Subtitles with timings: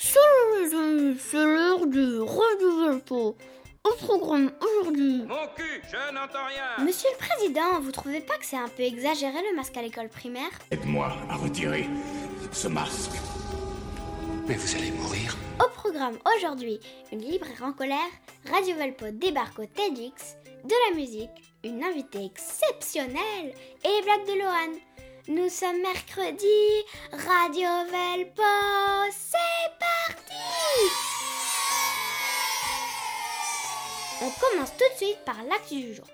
[0.00, 3.00] C'est l'heure de Radio
[3.82, 5.24] Au programme aujourd'hui.
[5.26, 6.84] Mon cul, je n'entends rien.
[6.84, 10.08] Monsieur le Président, vous trouvez pas que c'est un peu exagéré le masque à l'école
[10.08, 10.50] primaire?
[10.70, 11.88] Aide-moi à retirer
[12.52, 13.10] ce masque.
[14.46, 15.36] Mais vous allez mourir.
[15.58, 16.78] Au programme aujourd'hui,
[17.10, 17.98] une libraire en colère,
[18.52, 21.30] Radio Valpo débarque au TEDx, de la musique,
[21.64, 23.52] une invitée exceptionnelle
[23.84, 24.78] et les blagues de Lohan.
[25.28, 26.46] Nous sommes mercredi,
[27.12, 28.42] Radio Valpo,
[29.12, 30.32] c'est parti
[34.22, 36.06] On commence tout de suite par l'acte du jour.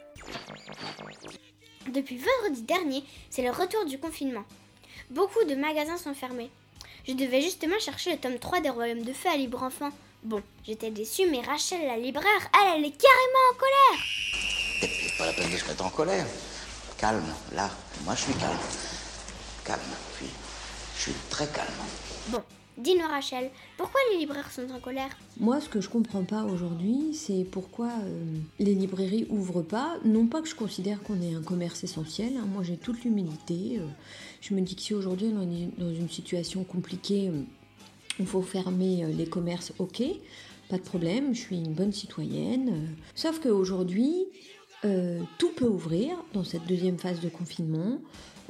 [1.93, 4.43] Depuis vendredi dernier, c'est le retour du confinement.
[5.11, 6.51] Beaucoup de magasins sont fermés.
[7.07, 9.91] Je devais justement chercher le tome 3 des Royaumes de Feu à Libre Enfant.
[10.25, 14.05] Bon, j'étais déçue, mais Rachel, la libraire, elle, elle est carrément en colère.
[14.83, 16.27] Et pas la peine de se mettre en colère.
[16.99, 17.71] Calme, là.
[18.05, 18.59] Moi, je suis calme.
[19.65, 19.81] Calme,
[20.17, 20.27] puis
[20.97, 21.69] je suis très calme.
[22.29, 22.41] Bon,
[22.77, 25.17] dis-nous Rachel, pourquoi les libraires sont en colère?
[25.41, 28.25] Moi, ce que je comprends pas aujourd'hui, c'est pourquoi euh,
[28.59, 29.97] les librairies ouvrent pas.
[30.05, 32.35] Non pas que je considère qu'on est un commerce essentiel.
[32.37, 32.47] hein.
[32.53, 33.79] Moi, j'ai toute l'humilité.
[33.79, 33.87] euh,
[34.43, 37.43] je me dis que si aujourd'hui on est dans une situation compliquée, euh,
[38.19, 40.03] il faut fermer euh, les commerces, ok,
[40.69, 42.69] pas de problème, je suis une bonne citoyenne.
[42.71, 42.87] euh.
[43.15, 44.27] Sauf qu'aujourd'hui,
[44.85, 47.99] euh, tout peut ouvrir dans cette deuxième phase de confinement,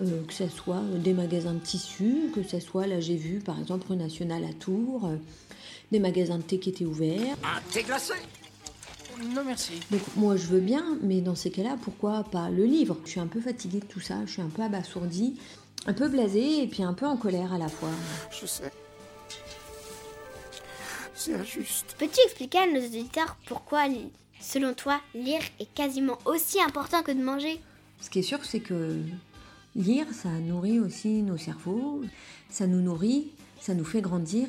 [0.02, 3.58] euh, que ce soit des magasins de tissus, que ce soit, là j'ai vu par
[3.60, 5.16] exemple rue Nationale à Tours, euh,
[5.92, 7.36] des magasins de thé qui étaient ouverts.
[7.44, 8.14] Un thé glacé
[9.32, 9.74] Non merci.
[9.92, 12.98] Donc moi je veux bien, mais dans ces cas-là, pourquoi pas le livre?
[13.04, 15.38] Je suis un peu fatiguée de tout ça, je suis un peu abasourdie,
[15.86, 17.90] un peu blasée et puis un peu en colère à la fois.
[18.32, 18.72] Je sais.
[21.14, 21.94] C'est injuste.
[21.96, 23.86] Peux-tu expliquer à nos auditeurs pourquoi,
[24.44, 27.60] selon toi, lire est quasiment aussi important que de manger
[28.00, 29.00] Ce qui est sûr, c'est que
[29.74, 32.02] lire, ça nourrit aussi nos cerveaux,
[32.50, 34.48] ça nous nourrit, ça nous fait grandir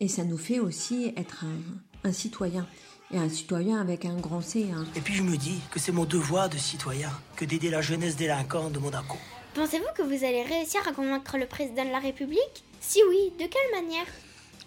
[0.00, 2.66] et ça nous fait aussi être un, un citoyen.
[3.10, 4.66] Et un citoyen avec un grand C.
[4.70, 4.84] hein.
[4.94, 8.16] Et puis je me dis que c'est mon devoir de citoyen que d'aider la jeunesse
[8.16, 9.16] délinquante de Monaco.
[9.54, 12.64] Pensez-vous que vous allez réussir à convaincre le président de la République?
[12.80, 14.04] Si oui, de quelle manière?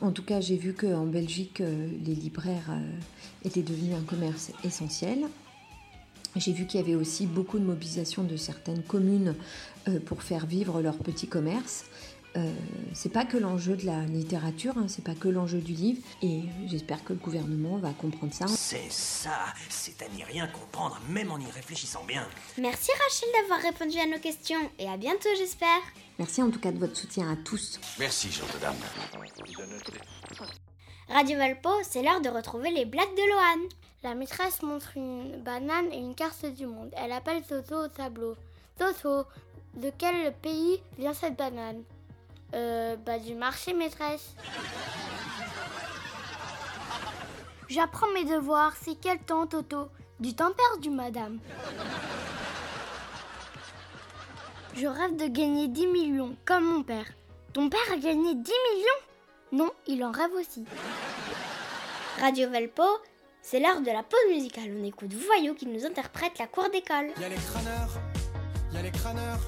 [0.01, 4.51] En tout cas, j'ai vu qu'en Belgique, euh, les libraires euh, étaient devenus un commerce
[4.63, 5.19] essentiel.
[6.35, 9.35] J'ai vu qu'il y avait aussi beaucoup de mobilisation de certaines communes
[9.88, 11.85] euh, pour faire vivre leur petit commerce.
[12.38, 12.53] Euh,
[12.94, 16.44] c'est pas que l'enjeu de la littérature, hein, c'est pas que l'enjeu du livre, et
[16.66, 18.47] j'espère que le gouvernement va comprendre ça.
[18.47, 22.25] C'est ça, c'est à n'y rien comprendre, même en y réfléchissant bien.
[22.58, 25.81] Merci Rachel d'avoir répondu à nos questions et à bientôt j'espère.
[26.19, 27.81] Merci en tout cas de votre soutien à tous.
[28.00, 28.75] Merci, gentes dames.
[31.09, 33.68] Radio Valpo, c'est l'heure de retrouver les blagues de Lohan.
[34.03, 36.92] La maîtresse montre une banane et une carte du monde.
[36.96, 38.36] Elle appelle Soso au tableau.
[38.80, 39.25] Soso,
[39.75, 41.84] de quel pays vient cette banane?
[42.53, 44.35] Euh, bah du marché maîtresse.
[47.69, 49.89] J'apprends mes devoirs, c'est quel temps Toto?
[50.19, 51.39] Du temps perdu madame.
[54.75, 57.06] Je rêve de gagner 10 millions, comme mon père.
[57.53, 59.01] Ton père a gagné 10 millions?
[59.51, 60.66] Non, il en rêve aussi.
[62.19, 62.83] Radio Valpo,
[63.41, 64.72] c'est l'heure de la pause musicale.
[64.78, 67.12] On écoute Voyou qui nous interprète la cour d'école.
[67.19, 68.00] Y a les crâneurs,
[68.73, 69.39] y a les crâneurs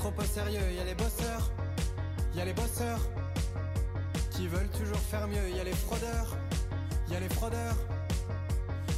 [0.00, 0.72] trop au sérieux.
[0.72, 1.50] Y a les bosseurs,
[2.34, 3.00] y a les bosseurs
[4.30, 5.50] qui veulent toujours faire mieux.
[5.50, 6.36] Y a les fraudeurs,
[7.10, 7.76] y a les fraudeurs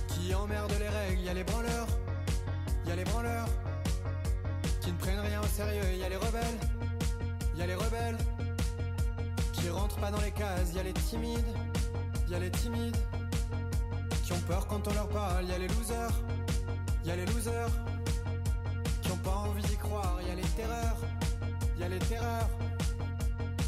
[0.08, 1.22] qui emmerdent les règles.
[1.22, 1.88] Y a les branleurs,
[2.86, 3.48] y a les branleurs
[4.80, 5.92] qui ne prennent rien au sérieux.
[6.00, 6.60] Y a les rebelles,
[7.56, 8.18] y a les rebelles
[9.54, 10.72] qui rentrent pas dans les cases.
[10.72, 11.52] Y a les timides,
[12.28, 12.96] y a les timides
[14.24, 15.46] qui ont peur quand on leur parle.
[15.46, 16.14] Y a les losers.
[17.04, 17.72] Y a les losers
[19.16, 20.18] pas envie d'y croire.
[20.26, 20.96] Y a les terreurs,
[21.78, 22.50] y a les terreurs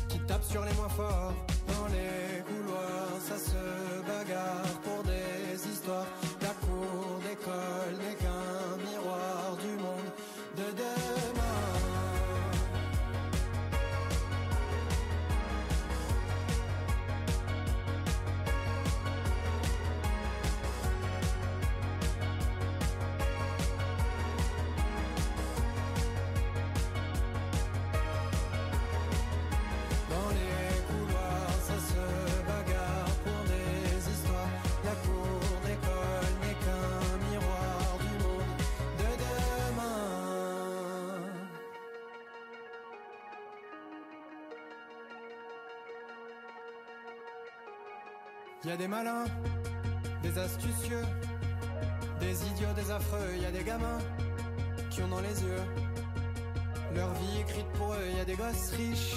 [0.09, 1.35] qui tapent sur les moins forts.
[1.69, 3.63] Dans les couloirs, ça se
[4.07, 6.07] bagarre pour des histoires.
[6.43, 8.04] La cour d'école
[48.67, 49.25] Y a des malins,
[50.23, 51.05] des astucieux,
[52.21, 53.37] des idiots, des affreux.
[53.41, 53.99] Y a des gamins
[54.91, 55.65] qui ont dans les yeux
[56.95, 58.07] leur vie écrite pour eux.
[58.17, 59.15] Y a des gosses riches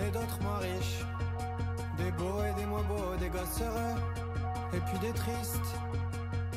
[0.00, 1.04] et d'autres moins riches,
[1.98, 3.14] des beaux et des moins beaux,
[3.44, 3.96] torse heureux
[4.74, 5.72] et puis des tristes.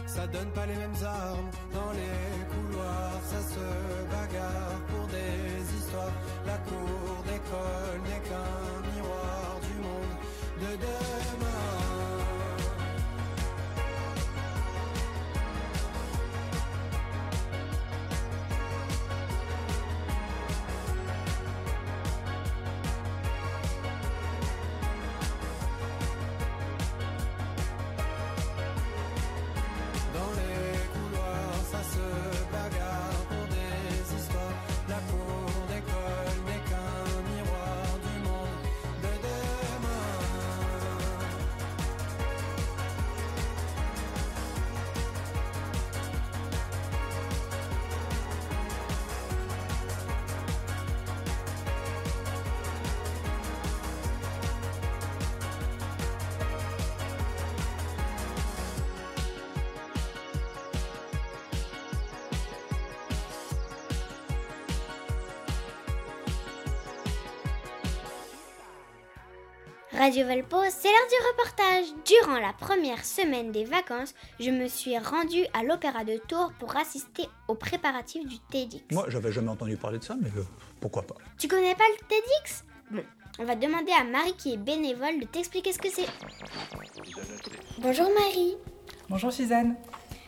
[0.06, 3.66] Ça donne pas les mêmes armes dans les couloirs, ça se
[4.12, 6.14] bagarre pour des histoires.
[6.46, 8.67] La cour d'école n'est qu'un
[69.94, 71.86] Radio Valpo, c'est l'heure du reportage.
[72.06, 76.76] Durant la première semaine des vacances, je me suis rendue à l'Opéra de Tours pour
[76.76, 78.84] assister aux préparatifs du TEDx.
[78.92, 80.44] Moi, j'avais jamais entendu parler de ça, mais euh,
[80.82, 82.66] pourquoi pas Tu connais pas le TEDx?
[82.92, 83.04] Bon,
[83.40, 86.08] on va demander à Marie qui est bénévole de t'expliquer ce que c'est.
[87.80, 88.56] Bonjour Marie.
[89.10, 89.76] Bonjour Suzanne,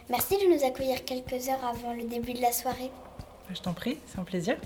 [0.09, 2.89] Merci de nous accueillir quelques heures avant le début de la soirée.
[3.53, 4.57] je t'en prie, c'est un plaisir.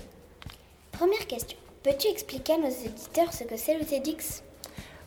[0.92, 1.58] Première question.
[1.82, 4.42] Peux-tu expliquer à nos éditeurs ce que c'est le TEDx?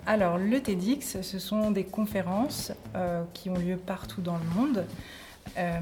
[0.09, 4.85] Alors, le TEDx, ce sont des conférences euh, qui ont lieu partout dans le monde
[5.57, 5.79] euh,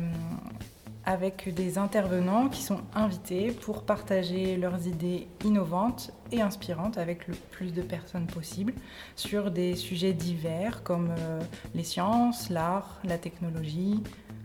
[1.05, 7.35] avec des intervenants qui sont invités pour partager leurs idées innovantes et inspirantes avec le
[7.51, 8.73] plus de personnes possible
[9.15, 11.39] sur des sujets divers comme euh,
[11.75, 14.01] les sciences, l'art, la technologie,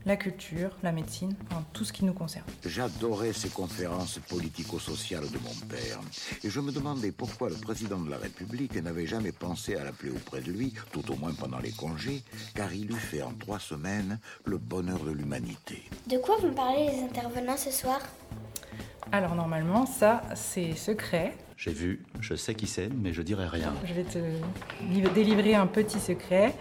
[0.06, 2.46] la culture, la médecine, enfin, tout ce qui nous concerne.
[2.64, 6.00] J'adorais ces conférences politico-sociales de mon père.
[6.42, 10.10] Et je me demandais pourquoi le président de la République n'avait jamais pensé à l'appeler
[10.10, 12.22] auprès de lui, tout au moins pendant les congés,
[12.54, 15.82] car il eût fait en trois semaines le bonheur de l'humanité.
[16.06, 18.00] De quoi vont parler les intervenants ce soir?
[19.12, 21.34] Alors normalement, ça, c'est secret.
[21.56, 23.74] J'ai vu, je sais qui c'est, mais je dirai rien.
[23.84, 24.18] Je vais te
[24.88, 26.54] liv- délivrer un petit secret.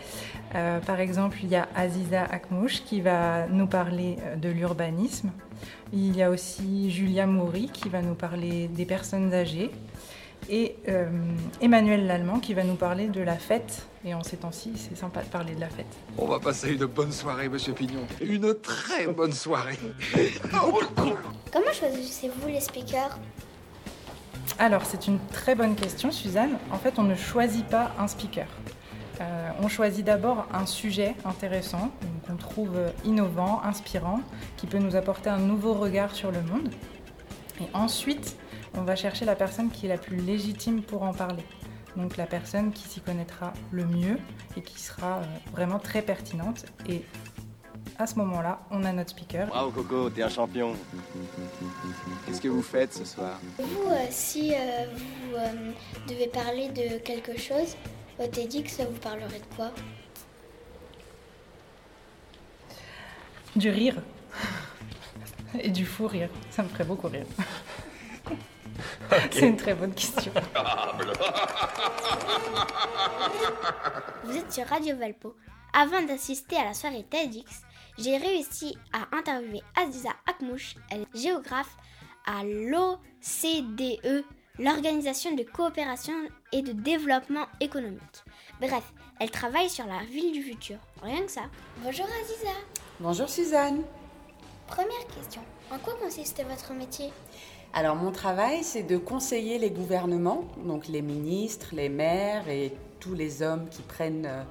[0.55, 5.31] Euh, par exemple, il y a Aziza Akmouche qui va nous parler euh, de l'urbanisme.
[5.93, 9.71] Il y a aussi Julia Moury qui va nous parler des personnes âgées.
[10.49, 11.07] Et euh,
[11.61, 13.85] Emmanuel Lallemand qui va nous parler de la fête.
[14.05, 15.97] Et en ces temps-ci, c'est sympa de parler de la fête.
[16.17, 18.07] On va passer une bonne soirée, monsieur Pignon.
[18.21, 19.77] Une très bonne soirée.
[21.51, 23.17] Comment choisissez-vous les speakers?
[24.57, 26.57] Alors, c'est une très bonne question, Suzanne.
[26.71, 28.47] En fait, on ne choisit pas un speaker.
[29.19, 34.21] Euh, on choisit d'abord un sujet intéressant, donc qu'on trouve innovant, inspirant,
[34.55, 36.69] qui peut nous apporter un nouveau regard sur le monde.
[37.59, 38.37] Et ensuite,
[38.77, 41.43] on va chercher la personne qui est la plus légitime pour en parler.
[41.95, 44.17] Donc la personne qui s'y connaîtra le mieux
[44.55, 46.65] et qui sera euh, vraiment très pertinente.
[46.87, 47.03] Et
[47.99, 49.47] à ce moment-là, on a notre speaker.
[49.47, 50.73] Bravo Coco, t'es un champion.
[52.25, 53.39] Qu'est-ce que vous faites ce soir?
[53.57, 55.71] Vous, euh, si euh, vous euh,
[56.07, 57.75] devez parler de quelque chose,
[58.17, 59.71] au TEDx, vous parlerez de quoi?
[63.55, 63.95] Du rire.
[65.59, 66.29] Et du fou rire.
[66.51, 67.25] Ça me ferait beaucoup rire.
[69.31, 70.31] C'est une très bonne question.
[74.23, 75.35] Vous êtes sur Radio Valpo.
[75.73, 77.61] Avant d'assister à la soirée TEDx,
[77.97, 81.75] j'ai réussi à interviewer Aziza Akmouche, elle est géographe
[82.25, 84.25] à l'OCDE,
[84.57, 86.13] l'Organisation de coopération
[86.51, 88.23] et de développement économique.
[88.59, 88.83] Bref,
[89.19, 90.77] elle travaille sur la ville du futur.
[91.01, 91.43] Rien que ça.
[91.77, 92.51] Bonjour Aziza.
[92.99, 93.83] Bonjour Suzanne.
[94.67, 95.41] Première question.
[95.71, 97.11] En quoi consiste votre métier?
[97.73, 103.13] Alors mon travail, c'est de conseiller les gouvernements, donc les ministres, les maires et tous
[103.13, 104.43] les hommes qui prennent euh,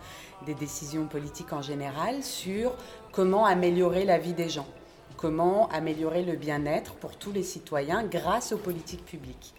[0.46, 2.72] des décisions politiques en général sur
[3.10, 4.68] comment améliorer la vie des gens,
[5.16, 9.52] comment améliorer le bien-être pour tous les citoyens grâce aux politiques publiques.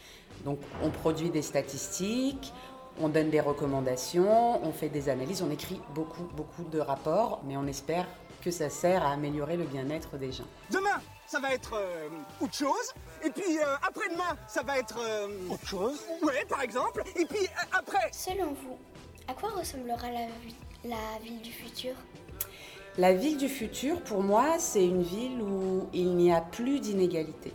[0.45, 2.53] Donc on produit des statistiques,
[3.01, 7.57] on donne des recommandations, on fait des analyses, on écrit beaucoup, beaucoup de rapports, mais
[7.57, 8.07] on espère
[8.41, 10.47] que ça sert à améliorer le bien-être des gens.
[10.71, 12.07] Demain, ça va être euh,
[12.41, 12.93] autre chose.
[13.25, 15.99] Et puis euh, après-demain, ça va être euh, autre chose.
[16.21, 17.03] Ouais, par exemple.
[17.15, 18.09] Et puis euh, après.
[18.11, 18.77] Selon vous,
[19.27, 21.93] à quoi ressemblera la, vi- la ville du futur?
[22.97, 27.53] La ville du futur, pour moi, c'est une ville où il n'y a plus d'inégalité,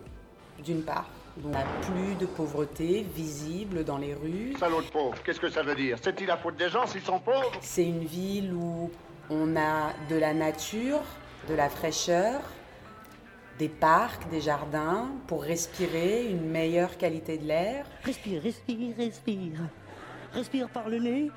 [0.65, 1.09] d'une part.
[1.45, 4.55] On n'a plus de pauvreté visible dans les rues.
[4.59, 5.99] Salaud de pauvre, qu'est-ce que ça veut dire?
[6.01, 7.51] C'est-il la faute des gens s'ils sont pauvres?
[7.61, 8.91] C'est une ville où
[9.31, 11.01] on a de la nature,
[11.49, 12.41] de la fraîcheur,
[13.59, 17.87] des parcs, des jardins pour respirer une meilleure qualité de l'air.
[18.03, 19.61] Respire, respire, respire.
[20.33, 21.31] Respire par le nez,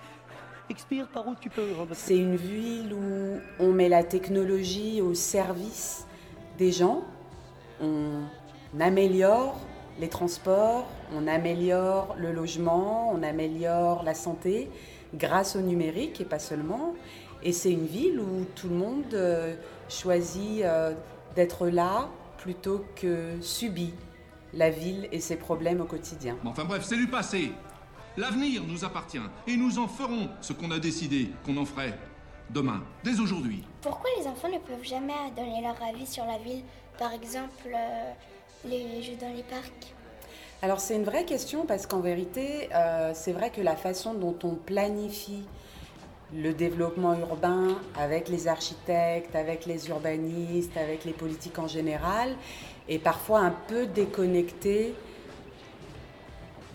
[0.70, 1.68] expire par où tu peux.
[1.94, 6.08] C'est une ville où on met la technologie au service
[6.58, 7.04] des gens.
[7.80, 8.24] On
[8.80, 9.60] améliore
[10.00, 14.70] les transports, on améliore le logement, on améliore la santé
[15.14, 16.94] grâce au numérique et pas seulement.
[17.44, 19.56] Et c'est une ville où tout le monde euh,
[19.90, 20.94] choisit euh,
[21.38, 23.94] d'être là plutôt que subit
[24.54, 26.36] la ville et ses problèmes au quotidien.
[26.44, 27.52] Enfin bref, c'est du passé.
[28.18, 31.94] L'avenir nous appartient et nous en ferons ce qu'on a décidé qu'on en ferait
[32.50, 33.64] demain, dès aujourd'hui.
[33.84, 36.64] Pourquoi les enfants ne peuvent jamais donner leur avis sur la ville
[36.98, 38.12] Par exemple, euh,
[38.66, 39.94] les jeux dans les parcs?
[40.64, 44.36] Alors c'est une vraie question parce qu'en vérité, euh, c'est vrai que la façon dont
[44.44, 45.44] on planifie
[46.36, 52.36] le développement urbain avec les architectes, avec les urbanistes, avec les politiques en général,
[52.90, 54.94] est parfois un peu déconnectée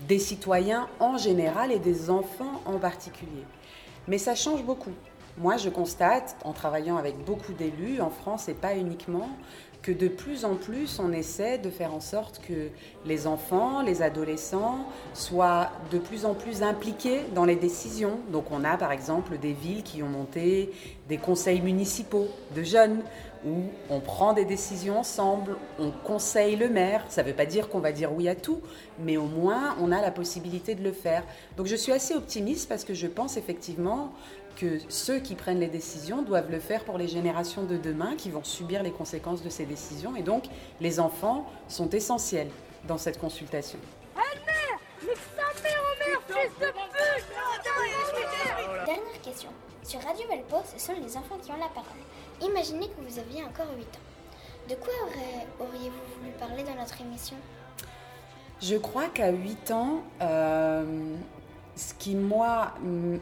[0.07, 3.45] des citoyens en général et des enfants en particulier.
[4.07, 4.91] Mais ça change beaucoup.
[5.37, 9.29] Moi, je constate, en travaillant avec beaucoup d'élus en France et pas uniquement,
[9.83, 12.69] que de plus en plus, on essaie de faire en sorte que
[13.05, 18.17] les enfants, les adolescents soient de plus en plus impliqués dans les décisions.
[18.31, 20.71] Donc on a par exemple des villes qui ont monté
[21.09, 23.01] des conseils municipaux de jeunes
[23.45, 27.03] où on prend des décisions ensemble, on conseille le maire.
[27.09, 28.61] Ça ne veut pas dire qu'on va dire oui à tout,
[28.99, 31.23] mais au moins on a la possibilité de le faire.
[31.57, 34.13] Donc je suis assez optimiste parce que je pense effectivement
[34.55, 38.29] que ceux qui prennent les décisions doivent le faire pour les générations de demain qui
[38.29, 40.15] vont subir les conséquences de ces décisions.
[40.15, 40.45] Et donc
[40.81, 42.49] les enfants sont essentiels
[42.87, 43.79] dans cette consultation.
[48.85, 49.49] Dernière question.
[49.83, 51.91] Sur Radio Valpo, ce sont les enfants qui ont la parole.
[52.41, 54.69] Imaginez que vous aviez encore 8 ans.
[54.69, 54.93] De quoi
[55.59, 57.35] auriez-vous voulu parler dans notre émission?
[58.61, 61.15] Je crois qu'à 8 ans, euh,
[61.75, 62.73] ce qui, moi,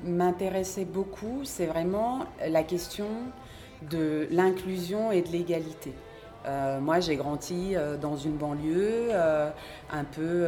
[0.06, 3.08] m'intéressait beaucoup, c'est vraiment la question
[3.90, 5.94] de l'inclusion et de l'égalité.
[6.46, 9.50] Euh, moi, j'ai grandi euh, dans une banlieue euh,
[9.92, 10.48] un peu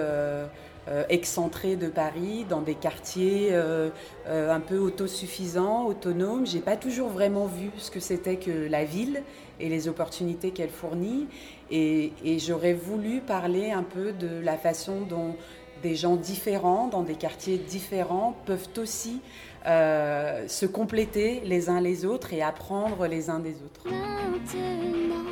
[1.08, 6.46] excentrée de Paris, dans des quartiers un peu autosuffisants, autonomes.
[6.46, 9.24] J'ai pas toujours vraiment vu ce que c'était que la ville
[9.62, 11.28] et les opportunités qu'elle fournit.
[11.72, 15.38] Et j'aurais voulu parler un peu de la façon dont
[15.84, 19.20] des gens différents, dans des quartiers différents, peuvent aussi
[19.68, 23.86] euh, se compléter les uns les autres et apprendre les uns des autres.
[23.86, 25.24] Maintenant.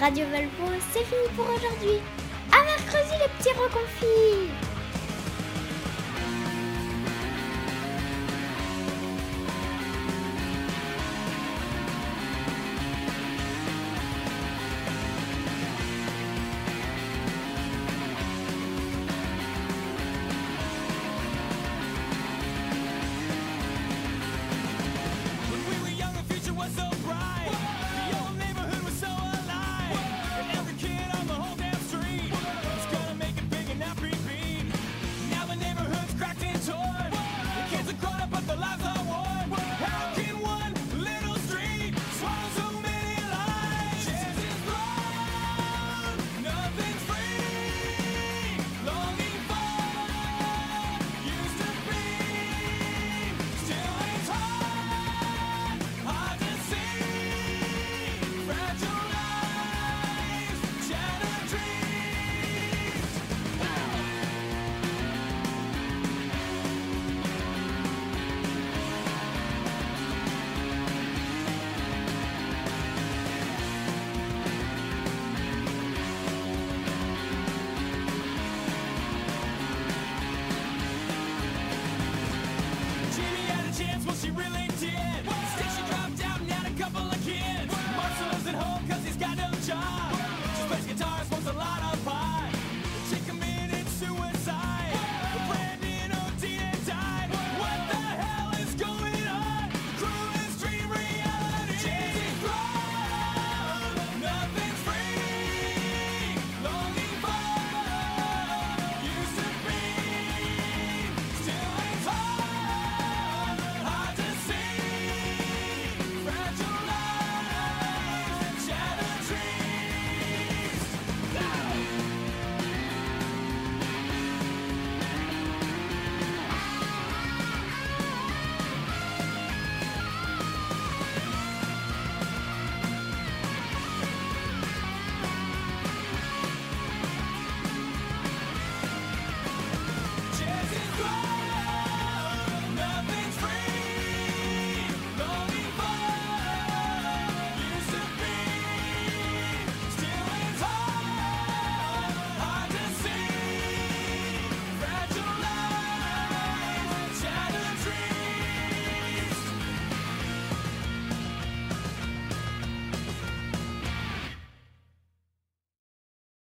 [0.00, 2.00] Radio Valpo, c'est fini pour aujourd'hui.
[2.52, 4.67] À mercredi les petits reconfits